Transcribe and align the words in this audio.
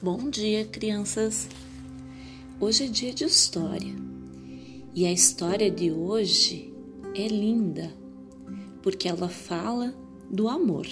Bom 0.00 0.30
dia, 0.30 0.64
crianças! 0.64 1.46
Hoje 2.58 2.84
é 2.84 2.88
dia 2.88 3.12
de 3.12 3.24
história 3.24 3.94
e 4.94 5.04
a 5.04 5.12
história 5.12 5.70
de 5.70 5.92
hoje 5.92 6.72
é 7.14 7.28
linda 7.28 7.92
porque 8.82 9.06
ela 9.06 9.28
fala 9.28 9.94
do 10.30 10.48
amor. 10.48 10.86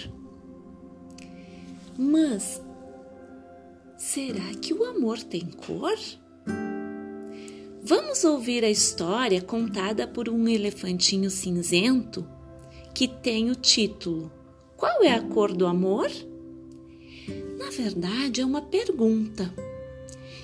Mas 1.97 2.61
será 3.97 4.55
que 4.61 4.75
o 4.75 4.85
amor 4.85 5.19
tem 5.23 5.47
cor? 5.47 5.99
Vamos 7.83 8.23
ouvir 8.23 8.65
a 8.65 8.71
história 8.71 9.41
contada 9.41 10.07
por 10.07 10.29
um 10.29 10.47
elefantinho 10.47 11.31
cinzento 11.31 12.29
que 12.95 13.09
tem 13.09 13.51
o 13.51 13.55
título 13.55 14.31
Qual 14.77 15.03
é 15.03 15.15
a 15.15 15.23
cor 15.23 15.55
do 15.55 15.67
amor? 15.67 16.11
Na 17.59 17.71
verdade, 17.71 18.41
é 18.41 18.45
uma 18.45 18.63
pergunta. 18.63 19.53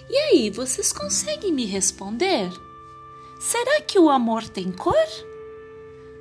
E 0.09 0.17
aí, 0.17 0.51
vocês 0.51 0.93
conseguem 0.93 1.53
me 1.53 1.65
responder? 1.65 2.51
Será 3.41 3.81
que 3.81 3.99
o 3.99 4.09
amor 4.11 4.49
tem 4.49 4.71
cor? 4.71 4.95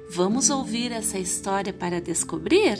Vamos 0.09 0.49
ouvir 0.49 0.91
essa 0.91 1.17
história 1.17 1.73
para 1.73 2.01
descobrir? 2.01 2.77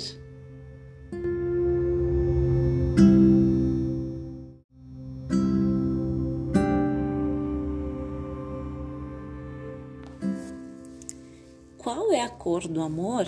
Qual 11.77 12.11
é 12.13 12.21
a 12.21 12.29
cor 12.29 12.67
do 12.67 12.81
amor? 12.81 13.27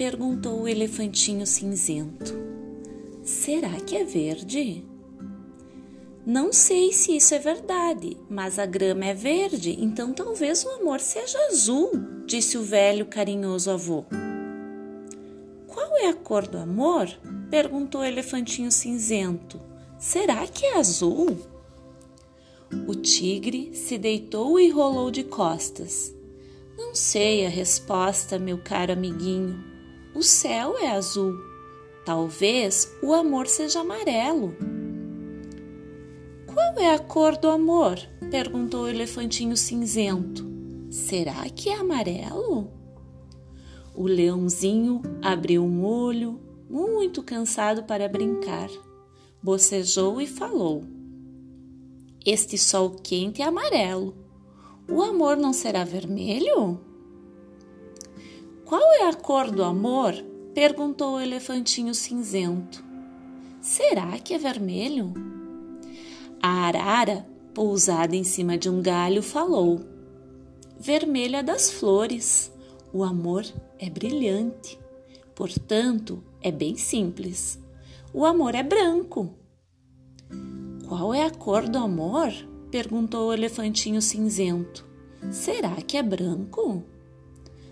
Perguntou 0.00 0.62
o 0.62 0.66
elefantinho 0.66 1.46
cinzento. 1.46 2.34
Será 3.22 3.68
que 3.80 3.94
é 3.94 4.02
verde? 4.02 4.82
Não 6.24 6.54
sei 6.54 6.90
se 6.90 7.14
isso 7.14 7.34
é 7.34 7.38
verdade, 7.38 8.16
mas 8.26 8.58
a 8.58 8.64
grama 8.64 9.04
é 9.04 9.12
verde, 9.12 9.76
então 9.78 10.14
talvez 10.14 10.64
o 10.64 10.70
amor 10.70 11.00
seja 11.00 11.38
azul, 11.48 11.90
disse 12.24 12.56
o 12.56 12.62
velho 12.62 13.04
carinhoso 13.04 13.70
avô. 13.70 14.06
Qual 15.66 15.98
é 15.98 16.08
a 16.08 16.14
cor 16.14 16.48
do 16.48 16.56
amor? 16.56 17.06
perguntou 17.50 18.00
o 18.00 18.04
elefantinho 18.04 18.72
cinzento. 18.72 19.60
Será 19.98 20.46
que 20.46 20.64
é 20.64 20.78
azul? 20.78 21.36
O 22.88 22.94
tigre 22.94 23.74
se 23.74 23.98
deitou 23.98 24.58
e 24.58 24.70
rolou 24.70 25.10
de 25.10 25.24
costas. 25.24 26.10
Não 26.74 26.94
sei 26.94 27.44
a 27.44 27.50
resposta, 27.50 28.38
meu 28.38 28.56
caro 28.56 28.94
amiguinho. 28.94 29.68
O 30.14 30.22
céu 30.22 30.76
é 30.76 30.90
azul. 30.90 31.38
Talvez 32.04 32.92
o 33.02 33.12
amor 33.12 33.46
seja 33.46 33.80
amarelo. 33.80 34.54
Qual 36.46 36.74
é 36.78 36.92
a 36.92 36.98
cor 36.98 37.36
do 37.36 37.48
amor? 37.48 37.96
perguntou 38.30 38.82
o 38.82 38.88
elefantinho 38.88 39.56
cinzento. 39.56 40.44
Será 40.90 41.48
que 41.48 41.68
é 41.68 41.76
amarelo? 41.76 42.68
O 43.94 44.04
leãozinho 44.04 45.00
abriu 45.22 45.62
um 45.62 45.84
olho, 45.84 46.40
muito 46.68 47.22
cansado 47.22 47.84
para 47.84 48.08
brincar. 48.08 48.68
Bocejou 49.40 50.20
e 50.20 50.26
falou: 50.26 50.82
Este 52.26 52.58
sol 52.58 52.90
quente 52.90 53.42
é 53.42 53.44
amarelo. 53.44 54.14
O 54.88 55.02
amor 55.02 55.36
não 55.36 55.52
será 55.52 55.84
vermelho? 55.84 56.80
Qual 58.70 58.92
é 58.92 59.08
a 59.08 59.12
cor 59.12 59.50
do 59.50 59.64
amor? 59.64 60.14
perguntou 60.54 61.14
o 61.14 61.20
elefantinho 61.20 61.92
cinzento. 61.92 62.84
Será 63.60 64.16
que 64.20 64.32
é 64.32 64.38
vermelho? 64.38 65.12
A 66.40 66.68
arara, 66.68 67.26
pousada 67.52 68.14
em 68.14 68.22
cima 68.22 68.56
de 68.56 68.70
um 68.70 68.80
galho, 68.80 69.24
falou: 69.24 69.80
Vermelha 70.78 71.42
das 71.42 71.68
flores. 71.68 72.52
O 72.92 73.02
amor 73.02 73.44
é 73.76 73.90
brilhante. 73.90 74.78
Portanto, 75.34 76.22
é 76.40 76.52
bem 76.52 76.76
simples. 76.76 77.58
O 78.14 78.24
amor 78.24 78.54
é 78.54 78.62
branco. 78.62 79.34
Qual 80.86 81.12
é 81.12 81.24
a 81.24 81.30
cor 81.32 81.68
do 81.68 81.78
amor? 81.78 82.32
perguntou 82.70 83.30
o 83.30 83.32
elefantinho 83.32 84.00
cinzento. 84.00 84.86
Será 85.32 85.74
que 85.82 85.96
é 85.96 86.04
branco? 86.04 86.84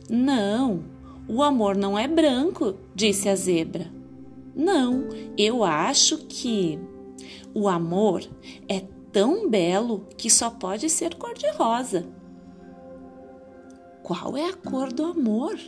Não, 0.09 0.83
o 1.29 1.43
amor 1.43 1.77
não 1.77 1.99
é 1.99 2.09
branco, 2.09 2.75
disse 2.95 3.29
a 3.29 3.37
zebra. 3.37 3.93
Não, 4.57 5.07
eu 5.37 5.63
acho 5.63 6.19
que 6.27 6.79
o 7.55 7.69
amor 7.69 8.25
é 8.67 8.81
tão 9.13 9.49
belo 9.49 10.07
que 10.17 10.31
só 10.31 10.49
pode 10.49 10.89
ser 10.89 11.15
cor-de-rosa. 11.17 12.07
Qual 14.03 14.37
é 14.37 14.49
a 14.49 14.55
cor 14.55 14.91
do 14.93 15.05
amor? 15.05 15.59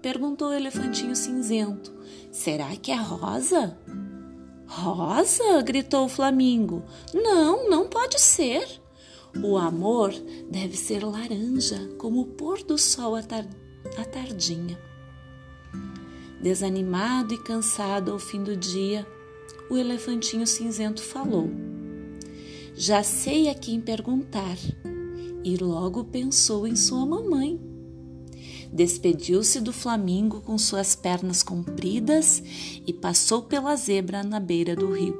perguntou 0.00 0.48
o 0.48 0.54
elefantinho 0.54 1.14
cinzento. 1.14 1.94
Será 2.32 2.74
que 2.76 2.90
é 2.90 2.96
rosa? 2.96 3.78
Rosa? 4.66 5.60
gritou 5.60 6.06
o 6.06 6.08
flamingo. 6.08 6.82
Não, 7.12 7.68
não 7.68 7.86
pode 7.86 8.18
ser. 8.18 8.80
O 9.44 9.58
amor 9.58 10.14
deve 10.50 10.76
ser 10.76 11.04
laranja, 11.04 11.90
como 11.98 12.22
o 12.22 12.26
pôr 12.26 12.62
do 12.62 12.78
sol 12.78 13.14
à 13.14 13.22
tarde 13.22 13.59
à 13.96 14.04
tardinha. 14.04 14.78
Desanimado 16.40 17.34
e 17.34 17.38
cansado 17.38 18.12
ao 18.12 18.18
fim 18.18 18.42
do 18.42 18.56
dia, 18.56 19.06
o 19.68 19.76
elefantinho 19.76 20.46
cinzento 20.46 21.02
falou: 21.02 21.50
Já 22.74 23.02
sei 23.02 23.48
a 23.48 23.54
quem 23.54 23.80
perguntar. 23.80 24.56
E 25.42 25.56
logo 25.56 26.04
pensou 26.04 26.66
em 26.66 26.76
sua 26.76 27.06
mamãe. 27.06 27.58
Despediu-se 28.72 29.60
do 29.60 29.72
flamingo 29.72 30.40
com 30.42 30.56
suas 30.58 30.94
pernas 30.94 31.42
compridas 31.42 32.42
e 32.86 32.92
passou 32.92 33.42
pela 33.42 33.74
zebra 33.74 34.22
na 34.22 34.38
beira 34.38 34.76
do 34.76 34.92
rio. 34.92 35.18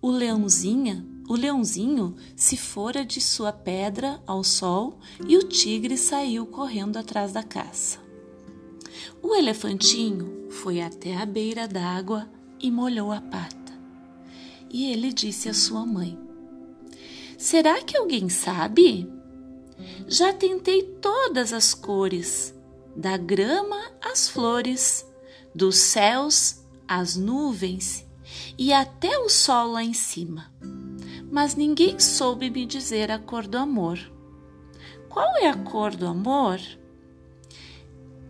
O 0.00 0.10
leãozinha 0.10 1.04
o 1.28 1.34
leãozinho 1.34 2.16
se 2.34 2.56
fora 2.56 3.04
de 3.04 3.20
sua 3.20 3.52
pedra 3.52 4.20
ao 4.26 4.42
sol 4.42 4.98
e 5.26 5.36
o 5.36 5.42
tigre 5.42 5.98
saiu 5.98 6.46
correndo 6.46 6.96
atrás 6.96 7.32
da 7.32 7.42
caça. 7.42 7.98
O 9.22 9.34
elefantinho 9.34 10.48
foi 10.50 10.80
até 10.80 11.16
a 11.16 11.26
beira 11.26 11.68
d'água 11.68 12.26
e 12.58 12.70
molhou 12.70 13.12
a 13.12 13.20
pata. 13.20 13.58
E 14.70 14.90
ele 14.90 15.12
disse 15.12 15.50
à 15.50 15.54
sua 15.54 15.84
mãe: 15.84 16.18
Será 17.36 17.82
que 17.82 17.96
alguém 17.96 18.30
sabe? 18.30 19.06
Já 20.06 20.32
tentei 20.32 20.82
todas 20.82 21.52
as 21.52 21.74
cores, 21.74 22.54
da 22.96 23.18
grama 23.18 23.78
às 24.00 24.28
flores, 24.28 25.06
dos 25.54 25.76
céus 25.76 26.64
às 26.86 27.16
nuvens 27.16 28.06
e 28.56 28.72
até 28.72 29.18
o 29.18 29.28
sol 29.28 29.72
lá 29.72 29.84
em 29.84 29.94
cima 29.94 30.50
mas 31.30 31.54
ninguém 31.54 31.98
soube 31.98 32.50
me 32.50 32.64
dizer 32.64 33.10
a 33.10 33.18
cor 33.18 33.46
do 33.46 33.58
amor. 33.58 33.98
Qual 35.08 35.36
é 35.36 35.48
a 35.48 35.56
cor 35.56 35.94
do 35.94 36.06
amor? 36.06 36.60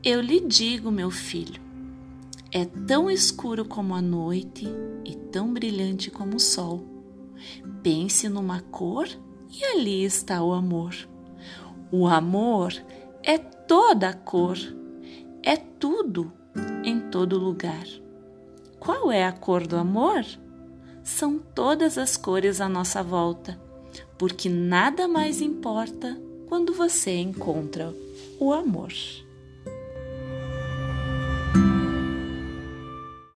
Eu 0.02 0.20
lhe 0.20 0.40
digo, 0.40 0.90
meu 0.90 1.10
filho, 1.10 1.60
é 2.52 2.64
tão 2.64 3.10
escuro 3.10 3.64
como 3.64 3.94
a 3.94 4.00
noite 4.00 4.66
e 5.04 5.14
tão 5.14 5.52
brilhante 5.52 6.10
como 6.10 6.36
o 6.36 6.40
sol. 6.40 6.82
Pense 7.82 8.28
numa 8.28 8.60
cor 8.60 9.08
e 9.50 9.64
ali 9.64 10.04
está 10.04 10.42
o 10.42 10.52
amor. 10.52 10.94
O 11.90 12.06
amor 12.06 12.72
é 13.22 13.38
toda 13.38 14.08
a 14.08 14.14
cor, 14.14 14.56
é 15.42 15.56
tudo 15.56 16.32
em 16.84 17.00
todo 17.10 17.38
lugar. 17.38 17.86
Qual 18.78 19.10
é 19.10 19.24
a 19.24 19.32
cor 19.32 19.66
do 19.66 19.76
amor? 19.76 20.24
São 21.08 21.38
todas 21.38 21.96
as 21.96 22.16
cores 22.16 22.60
à 22.60 22.68
nossa 22.68 23.02
volta, 23.02 23.58
porque 24.18 24.48
nada 24.48 25.08
mais 25.08 25.40
importa 25.40 26.16
quando 26.46 26.74
você 26.74 27.16
encontra 27.16 27.94
o 28.38 28.52
amor. 28.52 28.92